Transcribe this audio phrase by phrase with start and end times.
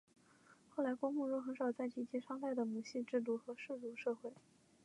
[0.71, 4.33] 后来郭沫若很少再提及商代的母系制度和氏族社会。